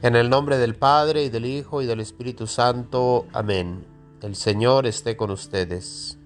[0.00, 3.26] En el nombre del Padre y del Hijo y del Espíritu Santo.
[3.32, 3.84] Amén.
[4.22, 6.20] El Señor esté con ustedes.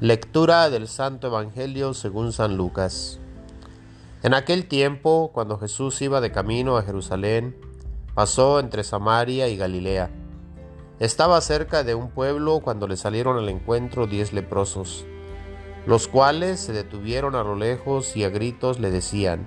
[0.00, 3.18] Lectura del Santo Evangelio según San Lucas.
[4.22, 7.54] En aquel tiempo, cuando Jesús iba de camino a Jerusalén,
[8.14, 10.10] pasó entre Samaria y Galilea.
[10.98, 15.04] Estaba cerca de un pueblo cuando le salieron al encuentro diez leprosos,
[15.86, 19.46] los cuales se detuvieron a lo lejos y a gritos le decían,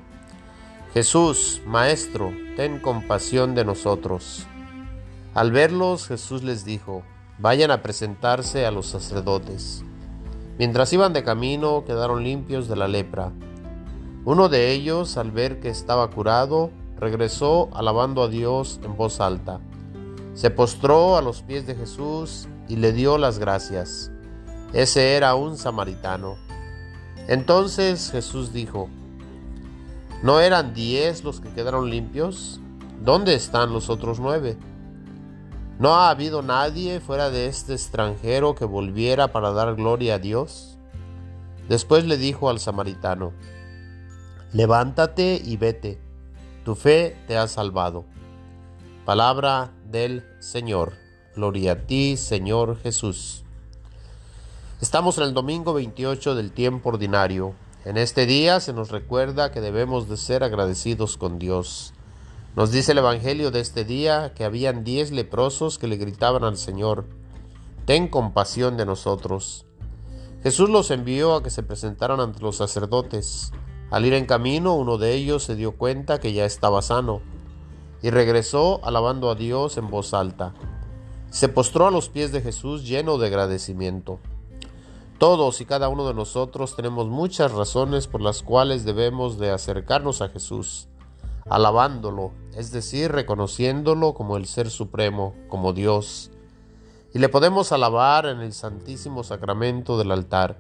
[0.96, 4.48] Jesús, Maestro, ten compasión de nosotros.
[5.34, 7.04] Al verlos, Jesús les dijo,
[7.38, 9.84] vayan a presentarse a los sacerdotes.
[10.58, 13.34] Mientras iban de camino, quedaron limpios de la lepra.
[14.24, 19.60] Uno de ellos, al ver que estaba curado, regresó alabando a Dios en voz alta.
[20.34, 24.12] Se postró a los pies de Jesús y le dio las gracias.
[24.72, 26.38] Ese era un samaritano.
[27.28, 28.88] Entonces Jesús dijo,
[30.26, 32.60] ¿No eran diez los que quedaron limpios?
[33.00, 34.58] ¿Dónde están los otros nueve?
[35.78, 40.80] ¿No ha habido nadie fuera de este extranjero que volviera para dar gloria a Dios?
[41.70, 43.34] Después le dijo al samaritano,
[44.52, 46.02] Levántate y vete,
[46.64, 48.06] tu fe te ha salvado.
[49.06, 50.94] Palabra del Señor.
[51.36, 53.44] Gloria a ti, Señor Jesús.
[54.82, 57.54] Estamos en el domingo 28 del tiempo ordinario.
[57.86, 61.94] En este día se nos recuerda que debemos de ser agradecidos con Dios.
[62.56, 66.58] Nos dice el Evangelio de este día que habían diez leprosos que le gritaban al
[66.58, 67.06] Señor,
[67.86, 69.68] Ten compasión de nosotros.
[70.42, 73.52] Jesús los envió a que se presentaran ante los sacerdotes.
[73.92, 77.22] Al ir en camino, uno de ellos se dio cuenta que ya estaba sano,
[78.02, 80.56] y regresó alabando a Dios en voz alta.
[81.30, 84.20] Se postró a los pies de Jesús lleno de agradecimiento.
[85.18, 90.22] Todos y cada uno de nosotros tenemos muchas razones por las cuales debemos de acercarnos
[90.22, 90.90] a Jesús,
[91.50, 96.32] alabándolo, es decir, reconociéndolo como el Ser Supremo, como Dios.
[97.14, 100.60] Y le podemos alabar en el Santísimo Sacramento del altar,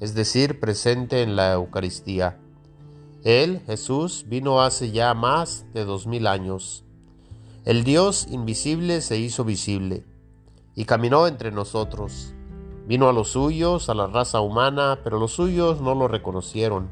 [0.00, 2.38] es decir, presente en la Eucaristía.
[3.22, 6.84] Él, Jesús, vino hace ya más de dos mil años.
[7.66, 10.04] El Dios invisible se hizo visible
[10.74, 12.33] y caminó entre nosotros
[12.86, 16.90] Vino a los suyos, a la raza humana, pero los suyos no lo reconocieron.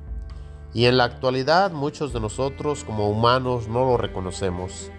[0.72, 4.90] Y en la actualidad muchos de nosotros como humanos no lo reconocemos.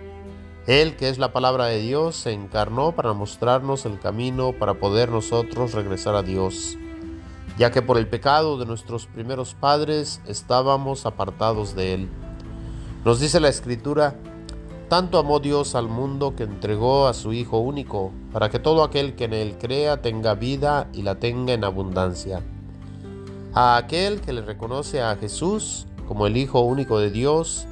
[0.67, 5.09] Él, que es la palabra de Dios, se encarnó para mostrarnos el camino para poder
[5.09, 6.77] nosotros regresar a Dios,
[7.57, 12.09] ya que por el pecado de nuestros primeros padres estábamos apartados de Él.
[13.03, 14.15] Nos dice la Escritura,
[14.93, 19.15] tanto amó Dios al mundo que entregó a su Hijo único, para que todo aquel
[19.15, 22.43] que en él crea tenga vida y la tenga en abundancia.
[23.55, 27.65] A aquel que le reconoce a Jesús como el Hijo único de Dios,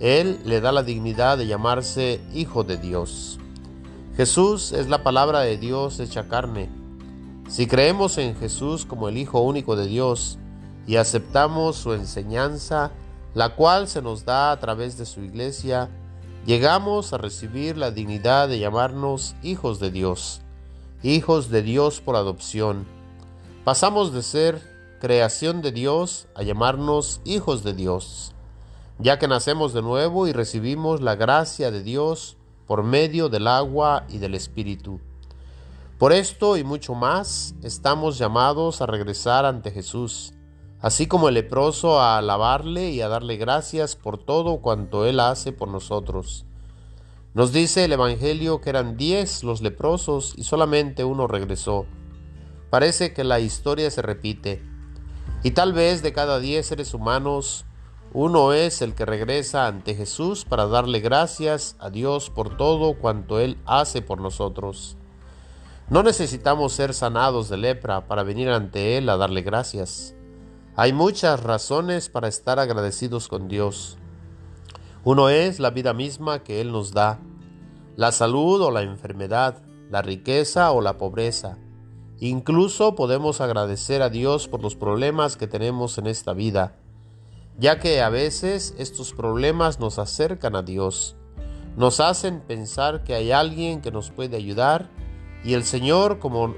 [0.00, 3.38] Él le da la dignidad de llamarse Hijo de Dios.
[4.16, 6.70] Jesús es la palabra de Dios hecha carne.
[7.46, 10.38] Si creemos en Jesús como el Hijo único de Dios
[10.86, 12.90] y aceptamos su enseñanza,
[13.34, 15.90] la cual se nos da a través de su iglesia,
[16.46, 20.40] llegamos a recibir la dignidad de llamarnos hijos de Dios,
[21.02, 22.86] hijos de Dios por adopción.
[23.64, 24.62] Pasamos de ser
[25.00, 28.32] creación de Dios a llamarnos hijos de Dios,
[28.98, 34.04] ya que nacemos de nuevo y recibimos la gracia de Dios por medio del agua
[34.08, 35.00] y del Espíritu.
[35.98, 40.32] Por esto y mucho más estamos llamados a regresar ante Jesús,
[40.80, 45.52] así como el leproso a alabarle y a darle gracias por todo cuanto Él hace
[45.52, 46.44] por nosotros.
[47.34, 51.86] Nos dice el Evangelio que eran diez los leprosos y solamente uno regresó.
[52.70, 54.62] Parece que la historia se repite,
[55.42, 57.64] y tal vez de cada diez seres humanos,
[58.12, 63.38] uno es el que regresa ante Jesús para darle gracias a Dios por todo cuanto
[63.38, 64.96] Él hace por nosotros.
[65.90, 70.17] No necesitamos ser sanados de lepra para venir ante Él a darle gracias.
[70.80, 73.98] Hay muchas razones para estar agradecidos con Dios.
[75.02, 77.18] Uno es la vida misma que Él nos da,
[77.96, 79.60] la salud o la enfermedad,
[79.90, 81.58] la riqueza o la pobreza.
[82.20, 86.76] Incluso podemos agradecer a Dios por los problemas que tenemos en esta vida,
[87.58, 91.16] ya que a veces estos problemas nos acercan a Dios,
[91.76, 94.88] nos hacen pensar que hay alguien que nos puede ayudar
[95.42, 96.54] y el Señor, como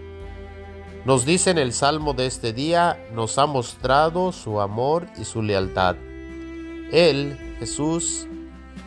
[1.05, 5.43] nos dice en el Salmo de este día, nos ha mostrado su amor y su
[5.43, 5.97] lealtad.
[6.93, 8.27] Él, Jesús,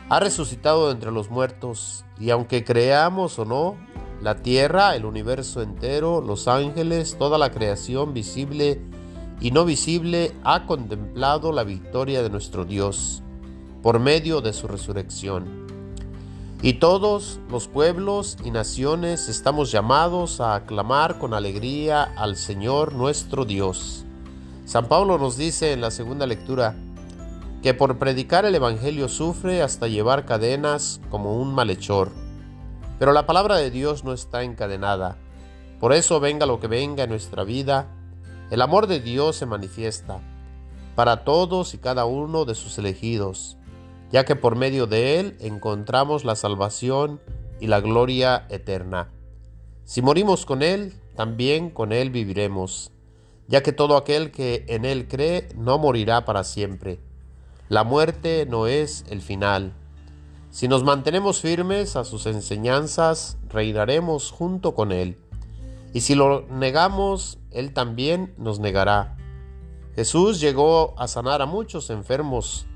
[0.09, 3.77] ha resucitado entre los muertos y aunque creamos o no,
[4.21, 8.79] la tierra, el universo entero, los ángeles, toda la creación visible
[9.41, 13.23] y no visible ha contemplado la victoria de nuestro Dios
[13.81, 15.62] por medio de su resurrección.
[16.65, 23.43] Y todos los pueblos y naciones estamos llamados a aclamar con alegría al Señor nuestro
[23.43, 24.05] Dios.
[24.63, 26.73] San Pablo nos dice en la segunda lectura
[27.61, 32.13] que por predicar el Evangelio sufre hasta llevar cadenas como un malhechor.
[32.97, 35.17] Pero la palabra de Dios no está encadenada.
[35.81, 37.89] Por eso venga lo que venga en nuestra vida,
[38.51, 40.21] el amor de Dios se manifiesta
[40.95, 43.57] para todos y cada uno de sus elegidos
[44.13, 47.19] ya que por medio de él encontramos la salvación
[47.59, 49.09] y la gloria eterna.
[49.85, 52.91] Si morimos con él, también con él viviremos,
[53.47, 56.99] ya que todo aquel que en él cree no morirá para siempre.
[57.69, 59.73] La muerte no es el final.
[60.51, 65.17] Si nos mantenemos firmes a sus enseñanzas, reinaremos junto con él.
[65.91, 69.17] Y si lo negamos, él también nos negará.
[69.95, 72.67] Jesús llegó a sanar a muchos enfermos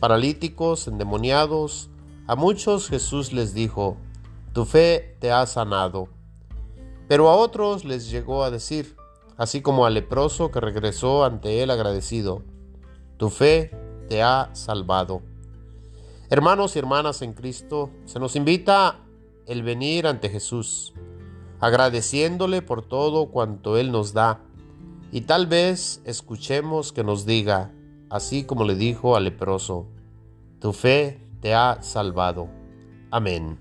[0.00, 1.90] paralíticos, endemoniados.
[2.26, 3.96] A muchos Jesús les dijo,
[4.52, 6.08] tu fe te ha sanado.
[7.08, 8.96] Pero a otros les llegó a decir,
[9.36, 12.42] así como al leproso que regresó ante él agradecido,
[13.16, 13.70] tu fe
[14.08, 15.22] te ha salvado.
[16.30, 19.00] Hermanos y hermanas en Cristo, se nos invita
[19.46, 20.92] el venir ante Jesús,
[21.58, 24.40] agradeciéndole por todo cuanto Él nos da,
[25.10, 27.72] y tal vez escuchemos que nos diga,
[28.10, 29.86] así como le dijo al leproso,
[30.60, 32.48] tu fe te ha salvado.
[33.10, 33.58] Amén.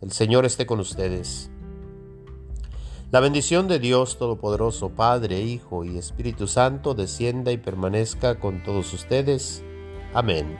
[0.00, 1.50] El Señor esté con ustedes.
[3.10, 8.92] La bendición de Dios Todopoderoso, Padre, Hijo y Espíritu Santo, descienda y permanezca con todos
[8.94, 9.62] ustedes.
[10.14, 10.56] Amén.